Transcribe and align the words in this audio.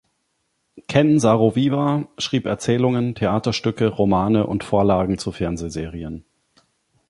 Ken 0.87 1.19
Saro-Wiwa 1.19 2.07
schrieb 2.17 2.47
Erzählungen, 2.47 3.13
Theaterstücke, 3.13 3.85
Romane 3.85 4.47
und 4.47 4.63
Vorlagen 4.63 5.19
zu 5.19 5.31
Fernsehserien. 5.31 6.25